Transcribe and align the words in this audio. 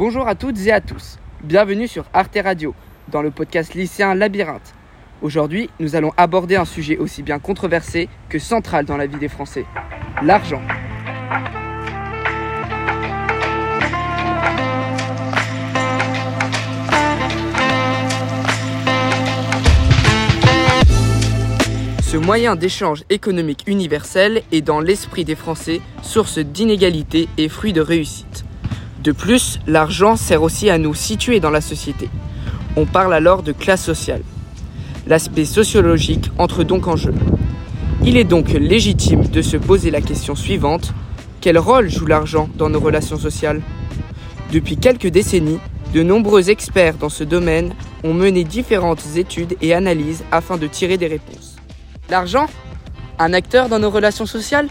Bonjour 0.00 0.26
à 0.26 0.34
toutes 0.34 0.58
et 0.66 0.72
à 0.72 0.80
tous. 0.80 1.18
Bienvenue 1.44 1.86
sur 1.86 2.06
Arte 2.14 2.38
Radio, 2.42 2.74
dans 3.08 3.20
le 3.20 3.30
podcast 3.30 3.74
lycéen 3.74 4.14
Labyrinthe. 4.14 4.72
Aujourd'hui, 5.20 5.68
nous 5.78 5.94
allons 5.94 6.10
aborder 6.16 6.56
un 6.56 6.64
sujet 6.64 6.96
aussi 6.96 7.22
bien 7.22 7.38
controversé 7.38 8.08
que 8.30 8.38
central 8.38 8.86
dans 8.86 8.96
la 8.96 9.06
vie 9.06 9.18
des 9.18 9.28
Français, 9.28 9.66
l'argent. 10.22 10.62
Ce 22.02 22.16
moyen 22.16 22.56
d'échange 22.56 23.04
économique 23.10 23.64
universel 23.66 24.44
est 24.50 24.62
dans 24.62 24.80
l'esprit 24.80 25.26
des 25.26 25.34
Français 25.34 25.82
source 26.02 26.38
d'inégalité 26.38 27.28
et 27.36 27.50
fruit 27.50 27.74
de 27.74 27.82
réussite. 27.82 28.46
De 29.02 29.12
plus, 29.12 29.60
l'argent 29.66 30.16
sert 30.16 30.42
aussi 30.42 30.68
à 30.68 30.76
nous 30.76 30.92
situer 30.92 31.40
dans 31.40 31.50
la 31.50 31.62
société. 31.62 32.10
On 32.76 32.84
parle 32.84 33.14
alors 33.14 33.42
de 33.42 33.52
classe 33.52 33.82
sociale. 33.82 34.22
L'aspect 35.06 35.46
sociologique 35.46 36.30
entre 36.36 36.64
donc 36.64 36.86
en 36.86 36.96
jeu. 36.96 37.14
Il 38.04 38.18
est 38.18 38.24
donc 38.24 38.50
légitime 38.50 39.26
de 39.26 39.40
se 39.40 39.56
poser 39.56 39.90
la 39.90 40.02
question 40.02 40.34
suivante. 40.34 40.92
Quel 41.40 41.58
rôle 41.58 41.88
joue 41.88 42.04
l'argent 42.04 42.50
dans 42.56 42.68
nos 42.68 42.80
relations 42.80 43.18
sociales? 43.18 43.62
Depuis 44.52 44.76
quelques 44.76 45.08
décennies, 45.08 45.60
de 45.94 46.02
nombreux 46.02 46.50
experts 46.50 46.96
dans 46.96 47.08
ce 47.08 47.24
domaine 47.24 47.74
ont 48.04 48.14
mené 48.14 48.44
différentes 48.44 49.16
études 49.16 49.56
et 49.62 49.72
analyses 49.72 50.24
afin 50.30 50.58
de 50.58 50.66
tirer 50.66 50.98
des 50.98 51.06
réponses. 51.06 51.56
L'argent? 52.10 52.46
Un 53.18 53.32
acteur 53.32 53.70
dans 53.70 53.78
nos 53.78 53.90
relations 53.90 54.26
sociales? 54.26 54.68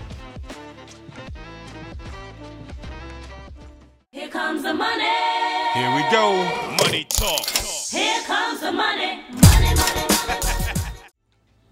Go. 6.11 6.43
Money 6.83 7.05
talk. 7.05 7.45
Here 7.91 8.21
comes 8.25 8.59
the 8.61 8.71
money. 8.71 9.19
Money, 9.31 9.75
money, 9.75 10.07
money. 10.27 11.09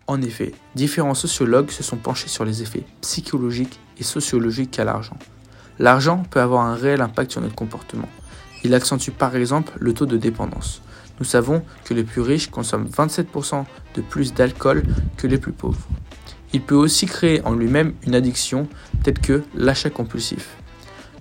En 0.05 0.21
effet, 0.21 0.53
différents 0.75 1.16
sociologues 1.16 1.71
se 1.71 1.81
sont 1.81 1.97
penchés 1.97 2.27
sur 2.27 2.45
les 2.45 2.61
effets 2.61 2.83
psychologiques 3.02 3.79
et 3.97 4.03
sociologiques 4.03 4.71
qu'a 4.71 4.83
l'argent. 4.83 5.17
L'argent 5.79 6.23
peut 6.29 6.39
avoir 6.39 6.66
un 6.66 6.75
réel 6.75 7.02
impact 7.02 7.31
sur 7.31 7.41
notre 7.41 7.55
comportement. 7.55 8.09
Il 8.63 8.73
accentue 8.75 9.11
par 9.11 9.35
exemple 9.35 9.73
le 9.79 9.94
taux 9.94 10.05
de 10.05 10.17
dépendance. 10.17 10.81
Nous 11.19 11.25
savons 11.25 11.63
que 11.83 11.95
les 11.95 12.03
plus 12.03 12.22
riches 12.22 12.51
consomment 12.51 12.89
27% 12.89 13.66
de 13.95 14.01
plus 14.01 14.33
d'alcool 14.33 14.83
que 15.17 15.25
les 15.25 15.39
plus 15.39 15.51
pauvres. 15.51 15.88
Il 16.53 16.61
peut 16.61 16.75
aussi 16.75 17.07
créer 17.07 17.41
en 17.44 17.53
lui-même 17.53 17.94
une 18.05 18.13
addiction 18.13 18.67
telle 19.03 19.19
que 19.19 19.44
l'achat 19.55 19.89
compulsif. 19.89 20.49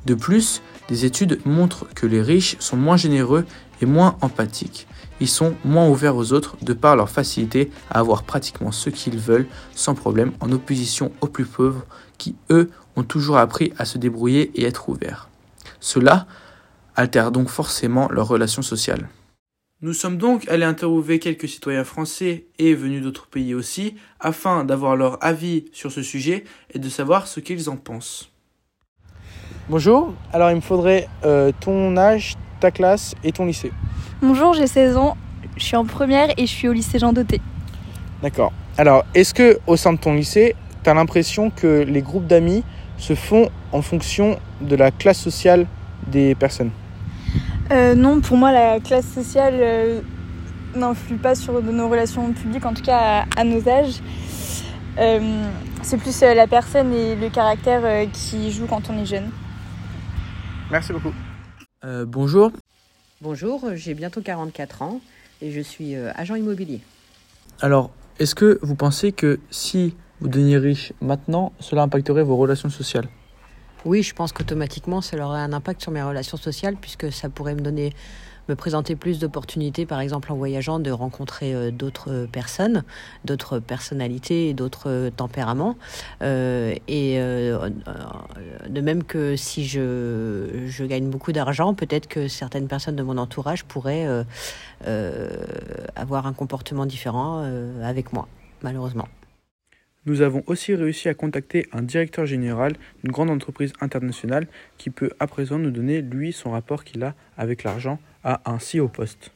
De 0.04 0.14
plus, 0.14 0.62
des 0.88 1.04
études 1.04 1.40
montrent 1.44 1.86
que 1.94 2.06
les 2.06 2.22
riches 2.22 2.56
sont 2.58 2.76
moins 2.76 2.96
généreux 2.96 3.44
et 3.80 3.86
moins 3.86 4.16
empathiques. 4.20 4.86
Ils 5.20 5.28
sont 5.28 5.54
moins 5.64 5.88
ouverts 5.88 6.16
aux 6.16 6.32
autres 6.32 6.56
de 6.62 6.72
par 6.72 6.96
leur 6.96 7.08
facilité 7.08 7.70
à 7.90 8.00
avoir 8.00 8.22
pratiquement 8.22 8.72
ce 8.72 8.90
qu'ils 8.90 9.18
veulent 9.18 9.46
sans 9.74 9.94
problème 9.94 10.32
en 10.40 10.52
opposition 10.52 11.12
aux 11.20 11.26
plus 11.26 11.46
pauvres 11.46 11.86
qui, 12.18 12.36
eux, 12.50 12.70
ont 12.96 13.02
toujours 13.02 13.38
appris 13.38 13.72
à 13.78 13.84
se 13.84 13.98
débrouiller 13.98 14.50
et 14.54 14.64
être 14.64 14.88
ouverts. 14.88 15.28
Cela 15.80 16.26
altère 16.94 17.32
donc 17.32 17.48
forcément 17.48 18.08
leurs 18.10 18.28
relations 18.28 18.62
sociales. 18.62 19.08
Nous 19.82 19.92
sommes 19.92 20.16
donc 20.16 20.48
allés 20.48 20.64
interviewer 20.64 21.18
quelques 21.18 21.48
citoyens 21.48 21.84
français 21.84 22.46
et 22.58 22.74
venus 22.74 23.02
d'autres 23.02 23.26
pays 23.26 23.54
aussi, 23.54 23.94
afin 24.20 24.64
d'avoir 24.64 24.96
leur 24.96 25.22
avis 25.22 25.66
sur 25.72 25.92
ce 25.92 26.02
sujet 26.02 26.44
et 26.72 26.78
de 26.78 26.88
savoir 26.88 27.26
ce 27.26 27.40
qu'ils 27.40 27.68
en 27.68 27.76
pensent. 27.76 28.30
Bonjour, 29.68 30.14
alors 30.32 30.50
il 30.52 30.56
me 30.56 30.60
faudrait 30.60 31.08
euh, 31.24 31.50
ton 31.58 31.96
âge, 31.96 32.36
ta 32.60 32.70
classe 32.70 33.16
et 33.24 33.32
ton 33.32 33.46
lycée. 33.46 33.72
Bonjour, 34.22 34.54
j'ai 34.54 34.68
16 34.68 34.96
ans, 34.96 35.16
je 35.56 35.64
suis 35.64 35.74
en 35.74 35.84
première 35.84 36.28
et 36.36 36.46
je 36.46 36.52
suis 36.52 36.68
au 36.68 36.72
lycée 36.72 37.00
Jean 37.00 37.12
Doté. 37.12 37.40
D'accord. 38.22 38.52
Alors, 38.78 39.04
est-ce 39.12 39.34
que 39.34 39.58
au 39.66 39.76
sein 39.76 39.92
de 39.92 39.98
ton 39.98 40.14
lycée, 40.14 40.54
tu 40.84 40.90
as 40.90 40.94
l'impression 40.94 41.50
que 41.50 41.82
les 41.82 42.00
groupes 42.00 42.28
d'amis 42.28 42.62
se 42.96 43.16
font 43.16 43.48
en 43.72 43.82
fonction 43.82 44.38
de 44.60 44.76
la 44.76 44.92
classe 44.92 45.18
sociale 45.18 45.66
des 46.06 46.36
personnes? 46.36 46.70
Euh, 47.72 47.96
non, 47.96 48.20
pour 48.20 48.36
moi, 48.36 48.52
la 48.52 48.78
classe 48.78 49.06
sociale 49.06 49.54
euh, 49.58 50.00
n'influe 50.76 51.16
pas 51.16 51.34
sur 51.34 51.60
nos 51.60 51.88
relations 51.88 52.32
publiques, 52.32 52.66
en 52.66 52.72
tout 52.72 52.84
cas 52.84 53.24
à, 53.36 53.40
à 53.40 53.42
nos 53.42 53.68
âges. 53.68 54.00
Euh, 54.98 55.44
c'est 55.82 55.96
plus 55.96 56.20
la 56.20 56.46
personne 56.46 56.94
et 56.94 57.16
le 57.16 57.30
caractère 57.30 58.08
qui 58.12 58.52
jouent 58.52 58.66
quand 58.66 58.88
on 58.90 59.02
est 59.02 59.06
jeune. 59.06 59.28
Merci 60.70 60.92
beaucoup. 60.92 61.12
Euh, 61.84 62.04
bonjour, 62.06 62.50
Bonjour, 63.22 63.70
j'ai 63.74 63.94
bientôt 63.94 64.20
44 64.20 64.82
ans 64.82 65.00
et 65.40 65.50
je 65.50 65.60
suis 65.60 65.94
euh, 65.94 66.12
agent 66.16 66.34
immobilier. 66.34 66.80
alors 67.62 67.90
est-ce 68.18 68.34
que 68.34 68.58
vous 68.62 68.74
pensez 68.74 69.12
que 69.12 69.40
si 69.50 69.94
vous 70.20 70.28
deveniez 70.28 70.58
riche 70.58 70.92
maintenant, 71.00 71.52
cela 71.60 71.82
impacterait 71.82 72.22
vos 72.22 72.36
relations 72.36 72.68
sociales? 72.70 73.08
Oui, 73.84 74.02
je 74.02 74.14
pense 74.14 74.32
qu'automatiquement, 74.32 75.00
ça 75.00 75.16
aurait 75.18 75.40
un 75.40 75.52
impact 75.52 75.80
sur 75.82 75.92
mes 75.92 76.02
relations 76.02 76.36
sociales 76.36 76.76
puisque 76.80 77.10
ça 77.12 77.28
pourrait 77.30 77.54
me 77.54 77.60
donner, 77.60 77.92
me 78.48 78.54
présenter 78.54 78.96
plus 78.96 79.18
d'opportunités, 79.18 79.86
par 79.86 80.00
exemple 80.00 80.32
en 80.32 80.36
voyageant, 80.36 80.78
de 80.78 80.90
rencontrer 80.90 81.54
euh, 81.54 81.70
d'autres 81.70 82.26
personnes, 82.30 82.84
d'autres 83.24 83.58
personnalités 83.58 84.48
et 84.48 84.54
d'autres 84.54 84.88
euh, 84.90 85.10
tempéraments. 85.10 85.76
Euh, 86.22 86.74
et 86.88 87.18
euh, 87.18 87.68
euh, 87.88 88.68
de 88.68 88.80
même 88.80 89.04
que 89.04 89.36
si 89.36 89.66
je, 89.66 90.84
gagne 90.86 91.08
beaucoup 91.10 91.32
d'argent, 91.32 91.74
peut-être 91.74 92.06
que 92.06 92.28
certaines 92.28 92.68
personnes 92.68 92.96
de 92.96 93.02
mon 93.02 93.18
entourage 93.18 93.64
pourraient 93.64 94.06
euh, 94.06 94.22
euh, 94.86 95.28
avoir 95.96 96.26
un 96.26 96.32
comportement 96.32 96.86
différent 96.86 97.42
euh, 97.44 97.82
avec 97.82 98.12
moi, 98.12 98.28
malheureusement. 98.62 99.08
Nous 100.06 100.22
avons 100.22 100.44
aussi 100.46 100.72
réussi 100.74 101.08
à 101.08 101.14
contacter 101.14 101.66
un 101.72 101.82
directeur 101.82 102.26
général 102.26 102.76
d'une 103.02 103.12
grande 103.12 103.28
entreprise 103.28 103.72
internationale 103.80 104.46
qui 104.78 104.90
peut 104.90 105.10
à 105.18 105.26
présent 105.26 105.58
nous 105.58 105.72
donner, 105.72 106.00
lui, 106.00 106.32
son 106.32 106.52
rapport 106.52 106.84
qu'il 106.84 107.02
a 107.02 107.16
avec 107.36 107.64
l'argent 107.64 107.98
à 108.22 108.40
un 108.50 108.60
si 108.60 108.78
haut 108.78 108.88
poste. 108.88 109.32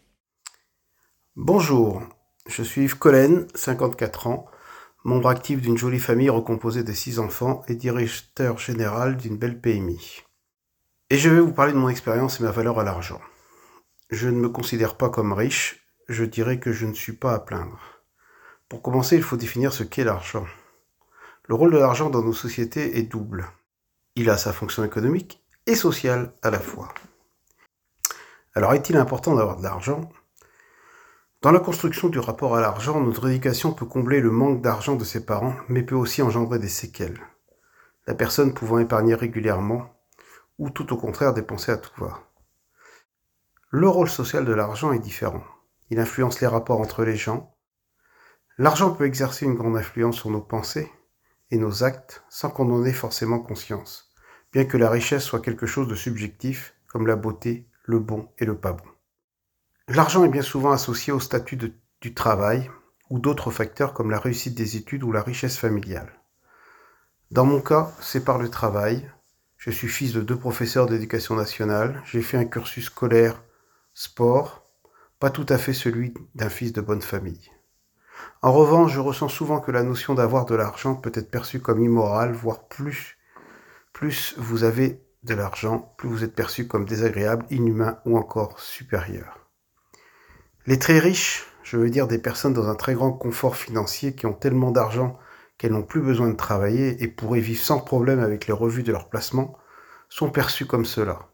Bonjour, 1.35 2.03
je 2.49 2.63
suis 2.63 2.83
Yves 2.83 2.99
Collen, 2.99 3.49
54 3.57 4.29
ans, 4.29 4.47
membre 5.05 5.29
actif 5.29 5.61
d'une 5.61 5.77
jolie 5.77 5.99
famille 5.99 6.31
recomposée 6.31 6.85
de 6.85 6.93
6 6.93 7.19
enfants 7.19 7.63
et 7.67 7.75
directeur 7.75 8.59
général 8.59 9.17
d'une 9.17 9.39
belle 9.39 9.61
PMI. 9.61 10.23
Et 11.11 11.19
je 11.19 11.31
vais 11.31 11.41
vous 11.41 11.53
parler 11.53 11.73
de 11.73 11.79
mon 11.79 11.89
expérience 11.89 12.39
et 12.39 12.45
ma 12.45 12.53
valeur 12.53 12.79
à 12.79 12.85
l'argent. 12.85 13.21
Je 14.11 14.29
ne 14.29 14.39
me 14.39 14.49
considère 14.49 14.97
pas 14.97 15.11
comme 15.11 15.33
riche, 15.33 15.85
je 16.09 16.25
dirais 16.25 16.61
que 16.61 16.71
je 16.71 16.87
ne 16.87 16.95
suis 16.95 17.13
pas 17.13 17.35
à 17.35 17.41
plaindre. 17.41 17.81
Pour 18.69 18.83
commencer, 18.83 19.17
il 19.17 19.23
faut 19.25 19.37
définir 19.37 19.73
ce 19.73 19.83
qu'est 19.83 20.05
l'argent. 20.05 20.47
Le 21.51 21.57
rôle 21.57 21.73
de 21.73 21.79
l'argent 21.79 22.11
dans 22.11 22.23
nos 22.23 22.33
sociétés 22.33 22.97
est 22.97 23.03
double. 23.03 23.45
Il 24.15 24.31
a 24.31 24.37
sa 24.37 24.53
fonction 24.53 24.85
économique 24.85 25.45
et 25.67 25.75
sociale 25.75 26.33
à 26.43 26.51
la 26.53 26.61
fois. 26.61 26.95
Alors 28.55 28.73
est-il 28.73 28.97
important 28.97 29.35
d'avoir 29.35 29.57
de 29.57 29.65
l'argent? 29.65 30.09
Dans 31.43 31.51
la 31.51 31.59
construction 31.59 32.09
du 32.09 32.21
rapport 32.21 32.55
à 32.55 32.61
l'argent, 32.61 33.01
notre 33.01 33.29
éducation 33.29 33.73
peut 33.73 33.85
combler 33.85 34.21
le 34.21 34.31
manque 34.31 34.63
d'argent 34.63 34.95
de 34.95 35.03
ses 35.03 35.27
parents, 35.27 35.57
mais 35.69 35.83
peut 35.83 35.97
aussi 35.97 36.23
engendrer 36.23 36.61
des 36.61 36.69
séquelles. 36.69 37.21
La 38.07 38.15
personne 38.15 38.55
pouvant 38.55 38.79
épargner 38.79 39.17
régulièrement, 39.17 39.93
ou 40.61 40.71
tout 40.71 40.93
au 40.93 40.97
contraire 40.97 41.35
dépenser 41.35 41.73
à 41.73 41.79
tout 41.79 42.01
va. 42.01 42.31
Le 43.71 43.89
rôle 43.89 44.09
social 44.09 44.45
de 44.45 44.53
l'argent 44.53 44.93
est 44.93 45.01
différent. 45.01 45.43
Il 45.89 45.99
influence 45.99 46.41
les 46.41 46.47
rapports 46.47 46.81
entre 46.81 47.03
les 47.03 47.17
gens. 47.17 47.57
L'argent 48.57 48.93
peut 48.93 49.07
exercer 49.07 49.47
une 49.47 49.57
grande 49.57 49.77
influence 49.77 50.15
sur 50.15 50.31
nos 50.31 50.43
pensées 50.43 50.93
et 51.51 51.59
nos 51.59 51.85
actes 51.85 52.23
sans 52.29 52.51
qu'on 52.51 52.71
en 52.73 52.85
ait 52.85 52.93
forcément 52.93 53.41
conscience, 53.41 54.11
bien 54.53 54.65
que 54.65 54.77
la 54.77 54.91
richesse 54.91 55.25
soit 55.25 55.41
quelque 55.41 55.67
chose 55.67 55.89
de 55.89 55.95
subjectif, 55.95 56.75
comme 56.87 57.07
la 57.07 57.17
beauté, 57.17 57.69
le 57.85 57.99
bon 57.99 58.29
et 58.39 58.45
le 58.45 58.57
pas 58.57 58.73
bon. 58.73 58.85
L'argent 59.89 60.25
est 60.25 60.29
bien 60.29 60.43
souvent 60.43 60.71
associé 60.71 61.13
au 61.13 61.21
statut 61.21 61.57
du 61.57 62.15
travail 62.15 62.71
ou 63.11 63.19
d'autres 63.19 63.51
facteurs 63.51 63.93
comme 63.93 64.11
la 64.11 64.21
réussite 64.21 64.55
des 64.55 64.77
études 64.77 65.03
ou 65.03 65.13
la 65.13 65.23
richesse 65.23 65.59
familiale. 65.59 66.13
Dans 67.31 67.45
mon 67.45 67.61
cas, 67.61 67.93
c'est 68.01 68.25
par 68.25 68.39
le 68.39 68.49
travail. 68.49 69.11
Je 69.57 69.71
suis 69.71 69.89
fils 69.89 70.13
de 70.13 70.21
deux 70.21 70.37
professeurs 70.37 70.87
d'éducation 70.87 71.35
nationale. 71.37 72.03
J'ai 72.05 72.23
fait 72.23 72.37
un 72.37 72.45
cursus 72.45 72.87
scolaire 72.87 73.43
sport, 73.95 74.65
pas 75.19 75.31
tout 75.31 75.47
à 75.49 75.59
fait 75.59 75.73
celui 75.73 76.15
d'un 76.35 76.49
fils 76.49 76.73
de 76.73 76.81
bonne 76.81 77.03
famille. 77.03 77.51
En 78.43 78.53
revanche, 78.53 78.93
je 78.93 79.01
ressens 79.01 79.29
souvent 79.29 79.61
que 79.61 79.71
la 79.71 79.83
notion 79.83 80.15
d'avoir 80.15 80.47
de 80.47 80.55
l'argent 80.55 80.95
peut 80.95 81.13
être 81.15 81.31
perçue 81.31 81.61
comme 81.61 81.83
immorale, 81.83 82.33
voire 82.33 82.69
plus, 82.69 83.19
plus 83.93 84.35
vous 84.39 84.65
avez 84.65 85.03
de 85.25 85.35
l'argent, 85.35 85.95
plus 85.99 86.09
vous 86.09 86.25
êtes 86.25 86.35
perçu 86.35 86.67
comme 86.67 86.87
désagréable, 86.87 87.45
inhumain 87.51 87.99
ou 88.07 88.17
encore 88.17 88.59
supérieur. 88.59 89.39
Les 90.67 90.79
très 90.79 90.99
riches, 90.99 91.47
je 91.63 91.77
veux 91.77 91.91
dire 91.91 92.07
des 92.07 92.19
personnes 92.19 92.55
dans 92.55 92.69
un 92.69 92.75
très 92.75 92.95
grand 92.95 93.13
confort 93.13 93.57
financier 93.57 94.15
qui 94.15 94.27
ont 94.27 94.33
tellement 94.33 94.71
d'argent 94.71 95.19
qu'elles 95.59 95.73
n'ont 95.73 95.83
plus 95.83 96.01
besoin 96.01 96.29
de 96.29 96.37
travailler 96.37 97.03
et 97.03 97.09
pourraient 97.09 97.41
vivre 97.41 97.63
sans 97.63 97.79
problème 97.81 98.21
avec 98.21 98.47
les 98.47 98.55
revues 98.55 98.83
de 98.83 98.93
leur 98.93 99.11
placement, 99.11 99.59
sont 100.09 100.31
perçus 100.31 100.65
comme 100.65 100.87
cela. 100.87 101.29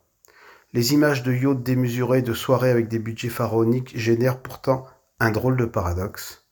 Les 0.73 0.93
images 0.93 1.23
de 1.23 1.33
yachts 1.33 1.63
démesurés, 1.63 2.23
de 2.23 2.35
soirées 2.35 2.71
avec 2.71 2.89
des 2.89 2.99
budgets 2.99 3.29
pharaoniques 3.29 3.97
génèrent 3.97 4.43
pourtant 4.43 4.85
un 5.21 5.31
drôle 5.31 5.57
de 5.57 5.65
paradoxe. 5.65 6.46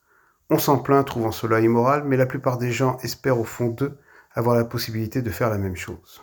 On 0.50 0.58
s'en 0.58 0.78
plaint 0.78 1.06
trouvant 1.06 1.32
cela 1.32 1.60
immoral, 1.60 2.04
mais 2.04 2.16
la 2.16 2.26
plupart 2.26 2.58
des 2.58 2.70
gens 2.70 2.98
espèrent 2.98 3.38
au 3.38 3.44
fond 3.44 3.68
d'eux 3.68 3.98
avoir 4.32 4.56
la 4.56 4.64
possibilité 4.64 5.22
de 5.22 5.30
faire 5.30 5.48
la 5.48 5.58
même 5.58 5.76
chose. 5.76 6.22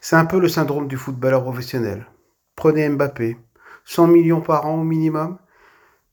C'est 0.00 0.16
un 0.16 0.26
peu 0.26 0.38
le 0.38 0.48
syndrome 0.48 0.86
du 0.86 0.96
footballeur 0.96 1.42
professionnel. 1.42 2.06
Prenez 2.54 2.88
Mbappé, 2.88 3.38
100 3.84 4.06
millions 4.08 4.42
par 4.42 4.66
an 4.66 4.80
au 4.80 4.84
minimum, 4.84 5.38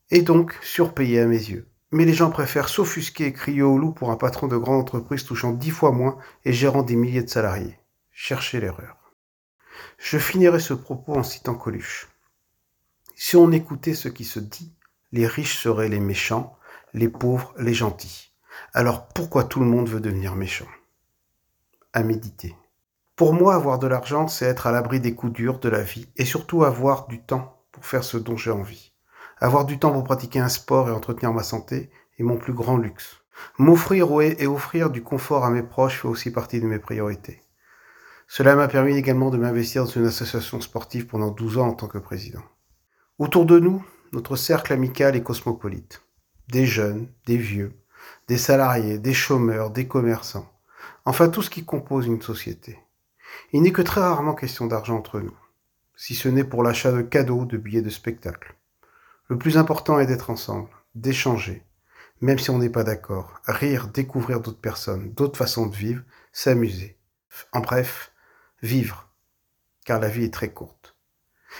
et 0.10 0.22
donc 0.22 0.58
surpayé 0.62 1.20
à 1.20 1.26
mes 1.26 1.36
yeux. 1.36 1.68
Mais 1.92 2.06
les 2.06 2.14
gens 2.14 2.32
préfèrent 2.32 2.70
s'offusquer 2.70 3.26
et 3.28 3.34
crier 3.34 3.62
au 3.62 3.78
loup 3.78 3.92
pour 3.92 4.12
un 4.12 4.18
patron 4.18 4.48
de 4.48 4.58
grande 4.58 4.82
entreprise 4.82 5.24
touchant 5.24 5.52
dix 5.52 5.72
fois 5.72 5.92
moins 5.92 6.18
et 6.46 6.54
gérant 6.54 6.84
des 6.84 6.96
milliers 6.96 7.24
de 7.24 7.30
salariés. 7.30 7.80
Cherchez 8.12 8.60
l'erreur. 8.60 8.98
Je 9.98 10.18
finirai 10.18 10.60
ce 10.60 10.74
propos 10.74 11.14
en 11.14 11.24
citant 11.24 11.56
Coluche. 11.56 12.08
Si 13.16 13.36
on 13.36 13.52
écoutait 13.52 13.94
ce 13.94 14.10
qui 14.10 14.26
se 14.26 14.40
dit, 14.40 14.74
les 15.12 15.28
riches 15.28 15.58
seraient 15.58 15.90
les 15.90 16.00
méchants, 16.00 16.58
les 16.94 17.10
pauvres 17.10 17.54
les 17.58 17.74
gentils. 17.74 18.32
Alors 18.74 19.08
pourquoi 19.08 19.44
tout 19.44 19.60
le 19.60 19.66
monde 19.66 19.90
veut 19.90 20.00
devenir 20.00 20.36
méchant? 20.36 20.68
À 21.94 22.04
méditer. 22.04 22.56
Pour 23.16 23.34
moi, 23.34 23.56
avoir 23.56 23.80
de 23.80 23.88
l'argent, 23.88 24.28
c'est 24.28 24.46
être 24.46 24.68
à 24.68 24.72
l'abri 24.72 25.00
des 25.00 25.16
coups 25.16 25.34
durs 25.34 25.60
de 25.60 25.70
la 25.70 25.82
vie 25.82 26.08
et 26.18 26.26
surtout 26.26 26.64
avoir 26.64 27.08
du 27.08 27.22
temps 27.22 27.64
pour 27.72 27.86
faire 27.86 28.04
ce 28.04 28.18
dont 28.18 28.38
j'ai 28.38 28.52
envie. 28.52 28.94
Avoir 29.40 29.66
du 29.66 29.80
temps 29.80 29.92
pour 29.92 30.04
pratiquer 30.04 30.40
un 30.40 30.50
sport 30.50 30.88
et 30.88 30.92
entretenir 30.92 31.34
ma 31.34 31.44
santé 31.44 31.90
est 32.20 32.24
mon 32.24 32.38
plus 32.38 32.54
grand 32.54 32.78
luxe. 32.78 33.18
M'offrir 33.58 34.08
et 34.22 34.48
offrir 34.48 34.90
du 34.90 35.04
confort 35.04 35.46
à 35.46 35.50
mes 35.50 35.64
proches 35.64 36.02
fait 36.02 36.08
aussi 36.08 36.32
partie 36.32 36.60
de 36.60 36.68
mes 36.68 36.80
priorités. 36.80 37.42
Cela 38.28 38.56
m'a 38.56 38.68
permis 38.68 38.96
également 38.98 39.30
de 39.30 39.38
m'investir 39.38 39.86
dans 39.86 39.90
une 39.90 40.06
association 40.06 40.60
sportive 40.60 41.08
pendant 41.08 41.32
12 41.32 41.58
ans 41.60 41.70
en 41.70 41.74
tant 41.74 41.88
que 41.88 41.98
président. 41.98 42.44
Autour 43.20 43.46
de 43.46 43.60
nous, 43.60 43.84
notre 44.12 44.36
cercle 44.36 44.74
amical 44.74 45.16
est 45.16 45.24
cosmopolite. 45.24 46.04
Des 46.48 46.66
jeunes, 46.66 47.08
des 47.26 47.38
vieux, 47.38 47.74
des 48.28 48.38
salariés, 48.38 49.00
des 49.00 49.14
chômeurs, 49.14 49.70
des 49.70 49.88
commerçants. 49.88 50.50
Enfin 51.06 51.30
tout 51.30 51.42
ce 51.42 51.50
qui 51.50 51.66
compose 51.66 52.08
une 52.08 52.22
société. 52.22 52.80
Il 53.54 53.62
n'est 53.62 53.72
que 53.72 53.82
très 53.82 54.02
rarement 54.02 54.34
question 54.34 54.66
d'argent 54.66 54.98
entre 54.98 55.20
nous, 55.20 55.38
si 55.96 56.16
ce 56.16 56.30
n'est 56.30 56.44
pour 56.44 56.64
l'achat 56.64 56.92
de 56.92 57.02
cadeaux, 57.02 57.46
de 57.46 57.58
billets 57.58 57.82
de 57.82 57.90
spectacle. 57.90 58.56
Le 59.30 59.38
plus 59.38 59.58
important 59.58 60.00
est 60.00 60.06
d'être 60.06 60.30
ensemble, 60.30 60.70
d'échanger, 60.96 61.64
même 62.22 62.40
si 62.40 62.50
on 62.50 62.58
n'est 62.58 62.70
pas 62.70 62.84
d'accord, 62.84 63.42
rire, 63.46 63.90
découvrir 63.90 64.40
d'autres 64.40 64.60
personnes, 64.60 65.12
d'autres 65.14 65.38
façons 65.38 65.68
de 65.68 65.76
vivre, 65.76 66.04
s'amuser. 66.32 66.98
En 67.52 67.60
bref, 67.60 68.12
vivre, 68.62 69.10
car 69.86 70.00
la 70.00 70.10
vie 70.10 70.24
est 70.24 70.34
très 70.34 70.52
courte. 70.52 70.96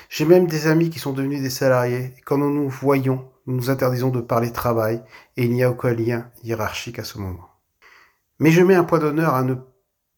J'ai 0.10 0.26
même 0.26 0.48
des 0.48 0.68
amis 0.68 0.90
qui 0.90 1.00
sont 1.00 1.14
devenus 1.14 1.42
des 1.42 1.50
salariés, 1.50 2.14
et 2.18 2.22
quand 2.22 2.38
nous 2.38 2.54
nous 2.54 2.70
voyons, 2.70 3.30
nous 3.48 3.56
nous 3.56 3.70
interdisons 3.70 4.10
de 4.10 4.22
parler 4.22 4.52
travail, 4.52 5.02
et 5.38 5.46
il 5.46 5.54
n'y 5.54 5.64
a 5.64 5.72
aucun 5.72 5.94
lien 5.94 6.30
hiérarchique 6.44 7.00
à 7.00 7.04
ce 7.04 7.18
moment. 7.18 7.50
Mais 8.40 8.52
je 8.52 8.62
mets 8.62 8.76
un 8.76 8.84
point 8.84 9.00
d'honneur 9.00 9.34
à 9.34 9.44
ne 9.44 9.56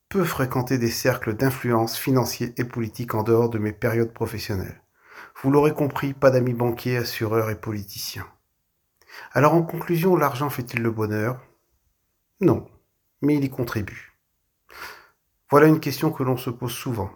peu 0.10 0.24
fréquenter 0.24 0.80
des 0.80 0.90
cercles 0.90 1.36
d'influence 1.36 1.96
financiers 1.96 2.54
et 2.58 2.66
politiques 2.66 3.14
en 3.14 3.24
dehors 3.24 3.50
de 3.50 3.60
mes 3.60 3.72
périodes 3.72 4.12
professionnelles. 4.12 4.82
Vous 5.42 5.52
l'aurez 5.52 5.74
compris, 5.74 6.14
pas 6.14 6.32
d'amis 6.32 6.54
banquiers, 6.54 6.98
assureurs 6.98 7.52
et 7.52 7.56
politiciens. 7.56 8.28
Alors 9.32 9.54
en 9.54 9.62
conclusion, 9.62 10.16
l'argent 10.16 10.50
fait-il 10.50 10.82
le 10.82 10.92
bonheur? 10.92 11.40
Non, 12.42 12.68
mais 13.22 13.36
il 13.36 13.44
y 13.44 13.50
contribue. 13.50 14.18
Voilà 15.52 15.68
une 15.68 15.80
question 15.80 16.12
que 16.12 16.24
l'on 16.24 16.38
se 16.38 16.50
pose 16.50 16.74
souvent. 16.74 17.12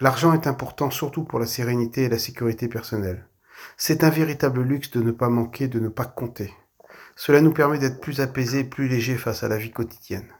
L'argent 0.00 0.32
est 0.32 0.46
important 0.46 0.90
surtout 0.90 1.24
pour 1.24 1.38
la 1.38 1.46
sérénité 1.46 2.04
et 2.04 2.08
la 2.08 2.18
sécurité 2.18 2.68
personnelle. 2.68 3.28
C'est 3.76 4.04
un 4.04 4.10
véritable 4.10 4.62
luxe 4.62 4.90
de 4.90 5.02
ne 5.02 5.12
pas 5.12 5.28
manquer, 5.28 5.68
de 5.68 5.80
ne 5.80 5.88
pas 5.88 6.04
compter. 6.04 6.52
Cela 7.16 7.40
nous 7.40 7.52
permet 7.52 7.78
d'être 7.78 8.00
plus 8.00 8.20
apaisés, 8.20 8.64
plus 8.64 8.88
légers 8.88 9.16
face 9.16 9.42
à 9.42 9.48
la 9.48 9.56
vie 9.56 9.72
quotidienne. 9.72 10.32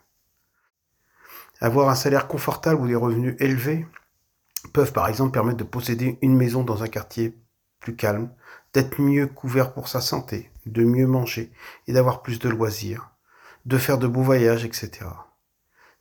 Avoir 1.61 1.89
un 1.89 1.95
salaire 1.95 2.29
confortable 2.29 2.81
ou 2.81 2.87
des 2.87 2.95
revenus 2.95 3.37
élevés, 3.41 3.87
peuvent 4.73 4.93
par 4.93 5.09
exemple 5.09 5.33
permettre 5.33 5.59
de 5.59 5.65
posséder 5.65 6.19
une 6.23 6.37
maison 6.37 6.63
dans 6.63 6.83
un 6.83 6.89
quartier 6.89 7.37
plus 7.81 7.97
calme, 7.97 8.31
d'être 8.75 9.01
mieux 9.01 9.27
couvert 9.27 9.73
pour 9.73 9.89
sa 9.89 10.01
santé, 10.01 10.51
de 10.67 10.85
mieux 10.85 11.07
manger 11.07 11.53
et 11.87 11.93
d'avoir 11.93 12.23
plus 12.23 12.39
de 12.39 12.49
loisirs, 12.49 13.11
de 13.67 13.79
faire 13.79 13.99
de 13.99 14.07
beaux 14.07 14.23
voyages, 14.23 14.65
etc. 14.65 15.07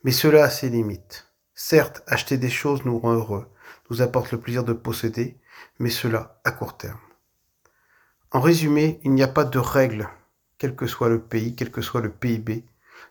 Mais 0.04 0.12
cela 0.12 0.44
a 0.44 0.50
ses 0.50 0.68
limites. 0.68 1.32
Certes, 1.54 2.02
acheter 2.06 2.36
des 2.36 2.50
choses 2.50 2.84
nous 2.84 2.98
rend 2.98 3.14
heureux, 3.14 3.48
nous 3.90 4.02
apporte 4.02 4.32
le 4.32 4.40
plaisir 4.40 4.64
de 4.64 4.72
posséder, 4.72 5.40
mais 5.78 5.90
cela 5.90 6.40
à 6.44 6.52
court 6.52 6.76
terme. 6.76 6.98
En 8.30 8.40
résumé, 8.40 9.00
il 9.04 9.12
n'y 9.12 9.22
a 9.22 9.28
pas 9.28 9.44
de 9.44 9.58
règle, 9.58 10.06
quel 10.58 10.76
que 10.76 10.86
soit 10.86 11.08
le 11.08 11.18
pays, 11.18 11.54
quel 11.54 11.70
que 11.70 11.80
soit 11.80 12.02
le 12.02 12.10
PIB. 12.10 12.62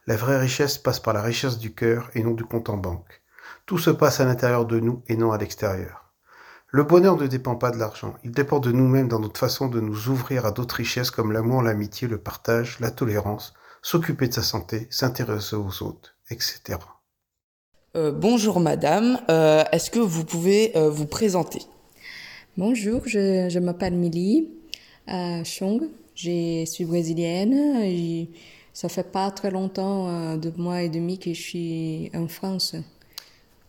La 0.05 0.15
vraie 0.15 0.37
richesse 0.37 0.77
passe 0.77 0.99
par 0.99 1.15
la 1.15 1.23
richesse 1.23 1.57
du 1.57 1.73
cœur 1.73 2.11
et 2.13 2.21
non 2.21 2.35
du 2.35 2.43
compte 2.43 2.69
en 2.69 2.77
banque. 2.77 3.23
Tout 3.65 3.79
se 3.79 3.89
passe 3.89 4.19
à 4.19 4.25
l'intérieur 4.25 4.67
de 4.67 4.79
nous 4.79 5.01
et 5.07 5.17
non 5.17 5.31
à 5.31 5.39
l'extérieur. 5.39 6.13
Le 6.67 6.83
bonheur 6.83 7.17
ne 7.17 7.25
dépend 7.25 7.55
pas 7.55 7.71
de 7.71 7.77
l'argent, 7.77 8.13
il 8.23 8.31
dépend 8.31 8.59
de 8.59 8.71
nous-mêmes 8.71 9.07
dans 9.07 9.19
notre 9.19 9.39
façon 9.39 9.69
de 9.69 9.79
nous 9.79 10.09
ouvrir 10.09 10.45
à 10.45 10.51
d'autres 10.51 10.75
richesses 10.75 11.09
comme 11.09 11.31
l'amour, 11.31 11.63
l'amitié, 11.63 12.07
le 12.07 12.19
partage, 12.19 12.79
la 12.79 12.91
tolérance, 12.91 13.55
s'occuper 13.81 14.27
de 14.27 14.33
sa 14.33 14.43
santé, 14.43 14.87
s'intéresser 14.91 15.55
aux 15.55 15.81
autres, 15.81 16.15
etc. 16.29 16.77
Euh, 17.95 18.11
bonjour 18.11 18.59
madame, 18.59 19.17
euh, 19.29 19.63
est-ce 19.71 19.89
que 19.89 19.99
vous 19.99 20.25
pouvez 20.25 20.77
euh, 20.77 20.89
vous 20.91 21.07
présenter? 21.07 21.61
Bonjour, 22.57 23.01
je, 23.07 23.47
je 23.49 23.59
m'appelle 23.59 23.95
Milly 23.95 24.51
Chong, 25.43 25.89
je 26.15 26.65
suis 26.65 26.85
brésilienne 26.85 27.81
et 27.83 28.29
ça 28.73 28.89
fait 28.89 29.11
pas 29.11 29.31
très 29.31 29.49
longtemps, 29.49 30.07
euh, 30.07 30.37
deux 30.37 30.53
mois 30.57 30.83
et 30.83 30.89
demi 30.89 31.17
que 31.17 31.33
je 31.33 31.41
suis 31.41 32.11
en 32.13 32.27
France. 32.27 32.75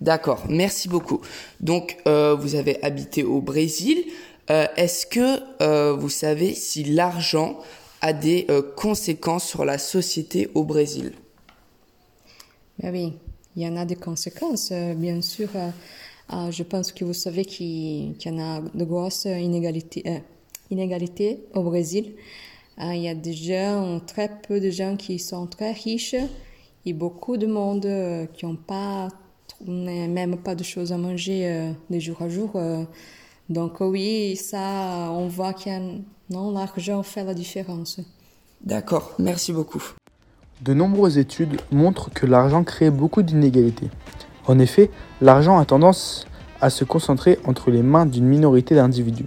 D'accord, 0.01 0.45
merci 0.49 0.89
beaucoup. 0.89 1.21
Donc, 1.61 1.97
euh, 2.07 2.35
vous 2.35 2.55
avez 2.55 2.83
habité 2.85 3.25
au 3.25 3.41
Brésil. 3.41 4.05
Euh, 4.51 4.67
Est-ce 4.77 5.07
que 5.07 5.41
euh, 5.61 5.95
vous 5.95 6.09
savez 6.09 6.55
si 6.55 6.85
l'argent 6.85 7.59
a 8.01 8.13
des 8.13 8.47
conséquences 8.77 9.45
sur 9.45 9.65
la 9.65 9.77
société 9.77 10.51
au 10.55 10.63
Brésil? 10.63 11.15
Ben 12.79 12.93
oui, 12.93 13.15
il 13.57 13.63
y 13.63 13.67
en 13.67 13.77
a 13.77 13.85
des 13.85 13.97
conséquences, 13.97 14.73
bien 14.73 15.21
sûr. 15.21 15.49
je 16.31 16.63
pense 16.63 16.93
que 16.93 17.05
vous 17.05 17.13
savez 17.13 17.45
qu'il 17.45 18.15
y 18.25 18.29
en 18.31 18.39
a 18.39 18.61
de 18.61 18.85
grosses 18.85 19.25
inégalités, 19.25 20.05
inégalités 20.71 21.45
au 21.55 21.63
Brésil. 21.63 22.15
Euh, 22.81 22.95
il 22.95 23.03
y 23.03 23.09
a 23.09 23.15
des 23.15 23.33
gens, 23.33 24.01
très 24.07 24.31
peu 24.47 24.61
de 24.61 24.71
gens 24.71 24.97
qui 24.97 25.19
sont 25.19 25.47
très 25.47 25.73
riches 25.73 26.15
et 26.87 26.93
beaucoup 26.93 27.37
de 27.37 27.47
monde 27.47 27.87
euh, 27.87 28.27
qui 28.27 28.47
n'ont 28.47 28.57
pas, 28.57 29.09
même 29.67 30.37
pas 30.39 30.55
de 30.55 30.63
choses 30.63 30.93
à 30.93 30.99
manger 30.99 31.49
euh, 31.49 31.73
de 31.91 31.99
jour 31.99 32.23
à 32.23 32.29
jour. 32.29 32.53
euh. 32.55 32.85
donc 33.49 33.81
oui, 33.81 34.37
ça, 34.37 35.11
on 35.13 35.29
voit 35.29 35.53
que 35.53 35.71
non, 36.31 36.53
l'argent 36.53 37.03
fait 37.03 37.25
la 37.25 37.35
différence. 37.35 38.01
D'accord, 38.63 39.15
merci 39.19 39.53
beaucoup. 39.53 39.83
De 40.63 40.75
nombreuses 40.75 41.19
études 41.19 41.61
montrent 41.71 42.11
que 42.11 42.27
l'argent 42.27 42.65
crée 42.65 42.91
beaucoup 42.91 43.23
d'inégalités. 43.23 43.89
En 44.47 44.59
effet, 44.59 44.91
l'argent 45.21 45.59
a 45.59 45.65
tendance 45.65 46.27
à 46.61 46.71
se 46.71 46.85
concentrer 46.85 47.39
entre 47.45 47.71
les 47.71 47.83
mains 47.83 48.07
d'une 48.07 48.25
minorité 48.25 48.75
d'individus. 48.75 49.27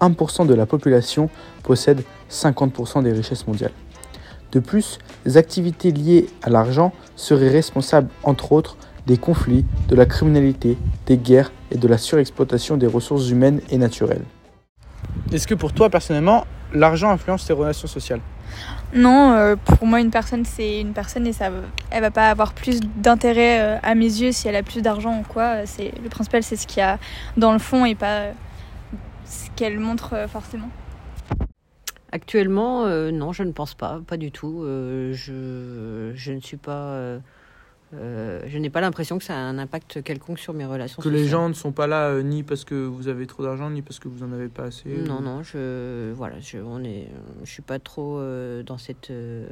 1% 0.00 0.46
de 0.46 0.54
la 0.54 0.66
population 0.66 1.30
possède 1.62 2.02
50% 2.30 3.02
des 3.02 3.12
richesses 3.12 3.46
mondiales. 3.46 3.72
De 4.52 4.58
plus, 4.58 4.98
les 5.24 5.36
activités 5.36 5.92
liées 5.92 6.26
à 6.42 6.50
l'argent 6.50 6.92
seraient 7.14 7.48
responsables, 7.48 8.08
entre 8.24 8.52
autres, 8.52 8.76
des 9.06 9.16
conflits, 9.16 9.64
de 9.88 9.94
la 9.94 10.06
criminalité, 10.06 10.76
des 11.06 11.16
guerres 11.16 11.52
et 11.70 11.78
de 11.78 11.88
la 11.88 11.98
surexploitation 11.98 12.76
des 12.76 12.86
ressources 12.86 13.28
humaines 13.30 13.60
et 13.70 13.78
naturelles. 13.78 14.24
Est-ce 15.32 15.46
que 15.46 15.54
pour 15.54 15.72
toi, 15.72 15.88
personnellement, 15.88 16.44
l'argent 16.74 17.10
influence 17.10 17.46
tes 17.46 17.52
relations 17.52 17.88
sociales? 17.88 18.20
Non, 18.92 19.32
euh, 19.32 19.54
pour 19.54 19.86
moi, 19.86 20.00
une 20.00 20.10
personne, 20.10 20.44
c'est 20.44 20.80
une 20.80 20.92
personne 20.92 21.26
et 21.26 21.32
ça, 21.32 21.50
elle 21.90 22.00
va 22.00 22.10
pas 22.10 22.28
avoir 22.28 22.52
plus 22.52 22.80
d'intérêt 22.80 23.60
euh, 23.60 23.78
à 23.82 23.94
mes 23.94 24.06
yeux 24.06 24.32
si 24.32 24.48
elle 24.48 24.56
a 24.56 24.64
plus 24.64 24.82
d'argent 24.82 25.20
ou 25.20 25.22
quoi. 25.22 25.64
C'est 25.66 25.92
le 26.02 26.08
principal, 26.08 26.42
c'est 26.42 26.56
ce 26.56 26.66
qu'il 26.66 26.78
y 26.78 26.82
a 26.82 26.98
dans 27.36 27.52
le 27.52 27.60
fond 27.60 27.84
et 27.84 27.94
pas 27.94 28.06
euh, 28.06 28.32
ce 29.30 29.48
qu'elle 29.56 29.78
montre 29.78 30.12
euh, 30.14 30.28
forcément. 30.28 30.68
Actuellement, 32.12 32.86
euh, 32.86 33.10
non, 33.12 33.32
je 33.32 33.44
ne 33.44 33.52
pense 33.52 33.74
pas, 33.74 34.00
pas 34.06 34.16
du 34.16 34.32
tout. 34.32 34.62
Euh, 34.64 35.12
je, 35.14 36.10
je 36.14 36.32
ne 36.32 36.40
suis 36.40 36.56
pas. 36.56 36.72
euh, 36.90 37.18
euh, 37.94 38.42
je 38.46 38.58
n'ai 38.58 38.70
pas 38.70 38.80
l'impression 38.80 39.18
que 39.18 39.24
ça 39.24 39.34
a 39.34 39.38
un 39.38 39.58
impact 39.58 40.02
quelconque 40.02 40.38
sur 40.40 40.52
mes 40.52 40.64
relations 40.64 40.96
Que 40.98 41.04
sociales. 41.08 41.22
les 41.22 41.28
gens 41.28 41.48
ne 41.48 41.54
sont 41.54 41.70
pas 41.72 41.86
là 41.86 42.08
euh, 42.08 42.22
ni 42.22 42.42
parce 42.42 42.64
que 42.64 42.74
vous 42.74 43.06
avez 43.08 43.26
trop 43.26 43.42
d'argent, 43.44 43.70
ni 43.70 43.82
parce 43.82 43.98
que 44.00 44.08
vous 44.08 44.22
en 44.24 44.32
avez 44.32 44.48
pas 44.48 44.64
assez 44.64 44.88
Non, 44.88 45.18
ou- 45.18 45.22
non, 45.22 45.42
je 45.44 46.12
voilà, 46.12 46.38
je 46.40 46.58
on 46.58 46.82
est, 46.84 47.08
je 47.44 47.50
suis 47.50 47.62
pas 47.62 47.78
trop 47.78 48.18
euh, 48.18 48.62
dans 48.64 48.78
cette 48.78 49.10
euh, 49.10 49.46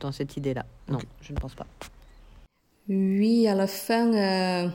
dans 0.00 0.12
cette 0.12 0.36
idée-là. 0.36 0.66
Non, 0.88 0.98
je 1.22 1.32
ne 1.32 1.38
pense 1.38 1.54
pas. 1.54 1.66
Oui, 2.88 3.48
à 3.48 3.54
la 3.54 3.66
fin, 3.66 4.12
euh, 4.14 4.68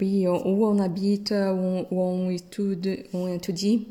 Oui, 0.00 0.26
où 0.26 0.66
on 0.66 0.78
habite, 0.78 1.32
où 1.32 1.96
on, 1.96 2.30
étudie, 2.30 3.04
on 3.12 3.28
étudie. 3.28 3.86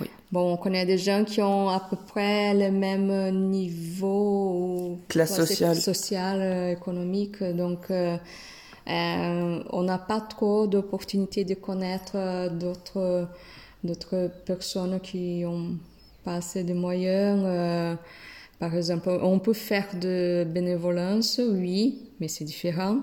Oui. 0.00 0.08
Bon, 0.32 0.52
on 0.52 0.56
connaît 0.56 0.84
des 0.84 0.98
gens 0.98 1.24
qui 1.24 1.40
ont 1.40 1.68
à 1.68 1.80
peu 1.80 1.96
près 1.96 2.54
le 2.54 2.70
même 2.70 3.48
niveau. 3.48 4.98
Classe 5.08 5.36
sociale. 5.36 5.76
Sociale, 5.76 6.72
économique. 6.72 7.42
Donc, 7.42 7.90
euh, 7.90 8.16
euh, 8.88 9.62
on 9.70 9.82
n'a 9.82 9.98
pas 9.98 10.20
trop 10.20 10.66
d'opportunités 10.66 11.44
de 11.44 11.54
connaître 11.54 12.50
d'autres, 12.50 13.28
d'autres 13.84 14.30
personnes 14.46 14.98
qui 15.00 15.44
ont 15.46 15.76
pas 16.24 16.36
assez 16.36 16.64
de 16.64 16.74
moyens. 16.74 17.42
Euh, 17.44 17.94
par 18.58 18.74
exemple, 18.74 19.08
on 19.08 19.38
peut 19.38 19.52
faire 19.52 19.86
de 20.00 20.44
bénévolence, 20.44 21.40
oui, 21.42 22.10
mais 22.18 22.28
c'est 22.28 22.44
différent. 22.44 22.98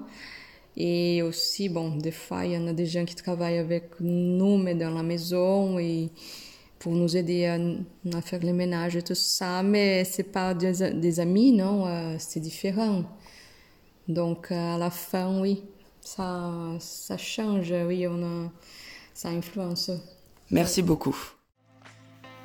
Et 0.77 1.21
aussi, 1.21 1.69
bon, 1.69 1.95
des 1.95 2.11
fois, 2.11 2.45
il 2.45 2.51
y 2.51 2.57
en 2.57 2.67
a 2.67 2.73
des 2.73 2.85
gens 2.85 3.05
qui 3.05 3.15
travaillent 3.15 3.57
avec 3.57 3.91
nous, 3.99 4.57
mais 4.57 4.75
dans 4.75 4.91
la 4.91 5.03
maison, 5.03 5.79
et 5.79 6.09
pour 6.79 6.93
nous 6.93 7.15
aider 7.15 7.45
à, 7.45 8.21
faire 8.21 8.41
le 8.41 8.53
ménage 8.53 8.95
et 8.95 9.01
tout 9.01 9.15
ça. 9.15 9.63
Mais 9.63 10.03
c'est 10.03 10.31
pas 10.31 10.53
des, 10.53 10.91
des, 10.93 11.19
amis, 11.19 11.53
non, 11.53 11.87
euh, 11.87 12.15
c'est 12.19 12.41
différent. 12.41 13.03
Donc, 14.07 14.51
à 14.51 14.77
la 14.77 14.89
fin, 14.89 15.39
oui, 15.39 15.63
ça, 16.01 16.51
ça 16.79 17.17
change, 17.17 17.73
oui, 17.87 18.05
on 18.07 18.21
a, 18.23 18.51
ça 19.13 19.29
influence. 19.29 19.91
Merci 20.51 20.81
beaucoup. 20.81 21.17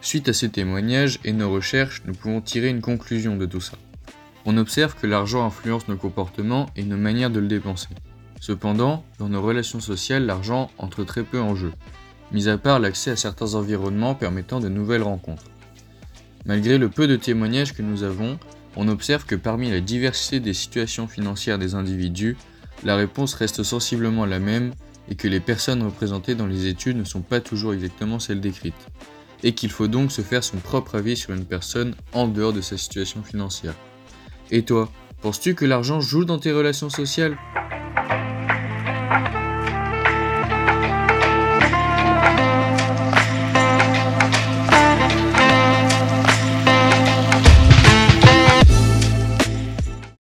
Suite 0.00 0.28
à 0.30 0.32
ces 0.32 0.48
témoignages 0.48 1.18
et 1.24 1.32
nos 1.32 1.50
recherches, 1.50 2.02
nous 2.06 2.14
pouvons 2.14 2.40
tirer 2.40 2.68
une 2.68 2.80
conclusion 2.80 3.36
de 3.36 3.44
tout 3.44 3.60
ça. 3.60 3.76
On 4.46 4.56
observe 4.56 4.94
que 4.98 5.06
l'argent 5.06 5.44
influence 5.44 5.88
nos 5.88 5.98
comportements 5.98 6.66
et 6.76 6.84
nos 6.84 6.96
manières 6.96 7.28
de 7.28 7.40
le 7.40 7.48
dépenser. 7.48 7.88
Cependant, 8.40 9.04
dans 9.18 9.28
nos 9.28 9.42
relations 9.42 9.80
sociales, 9.80 10.24
l'argent 10.24 10.70
entre 10.78 11.04
très 11.04 11.22
peu 11.22 11.38
en 11.40 11.54
jeu, 11.54 11.72
mis 12.32 12.48
à 12.48 12.56
part 12.56 12.80
l'accès 12.80 13.10
à 13.10 13.16
certains 13.16 13.54
environnements 13.54 14.14
permettant 14.14 14.60
de 14.60 14.68
nouvelles 14.68 15.02
rencontres. 15.02 15.44
Malgré 16.46 16.78
le 16.78 16.88
peu 16.88 17.06
de 17.06 17.16
témoignages 17.16 17.74
que 17.74 17.82
nous 17.82 18.02
avons, 18.02 18.38
on 18.76 18.88
observe 18.88 19.26
que 19.26 19.34
parmi 19.34 19.70
la 19.70 19.80
diversité 19.80 20.40
des 20.40 20.54
situations 20.54 21.06
financières 21.06 21.58
des 21.58 21.74
individus, 21.74 22.36
la 22.82 22.96
réponse 22.96 23.34
reste 23.34 23.62
sensiblement 23.62 24.24
la 24.24 24.38
même 24.38 24.72
et 25.10 25.16
que 25.16 25.28
les 25.28 25.40
personnes 25.40 25.82
représentées 25.82 26.34
dans 26.34 26.46
les 26.46 26.66
études 26.66 26.96
ne 26.96 27.04
sont 27.04 27.20
pas 27.20 27.40
toujours 27.40 27.74
exactement 27.74 28.18
celles 28.18 28.40
décrites, 28.40 28.86
et 29.42 29.52
qu'il 29.52 29.70
faut 29.70 29.88
donc 29.88 30.12
se 30.12 30.22
faire 30.22 30.44
son 30.44 30.58
propre 30.58 30.94
avis 30.94 31.16
sur 31.16 31.34
une 31.34 31.44
personne 31.44 31.94
en 32.14 32.26
dehors 32.26 32.54
de 32.54 32.60
sa 32.62 32.78
situation 32.78 33.22
financière. 33.22 33.74
Et 34.50 34.62
toi, 34.62 34.90
penses-tu 35.20 35.54
que 35.54 35.66
l'argent 35.66 36.00
joue 36.00 36.24
dans 36.24 36.38
tes 36.38 36.52
relations 36.52 36.90
sociales? 36.90 37.36